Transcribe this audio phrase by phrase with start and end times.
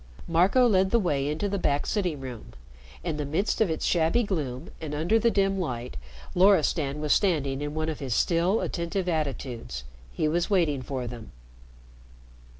[0.27, 2.53] Marco led the way into the back sitting room.
[3.03, 5.95] In the midst of its shabby gloom and under the dim light
[6.33, 9.83] Loristan was standing in one of his still, attentive attitudes.
[10.11, 11.31] He was waiting for them.